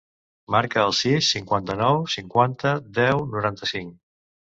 [0.55, 3.97] Marca el sis, cinquanta-nou, cinquanta, deu, noranta-cinc.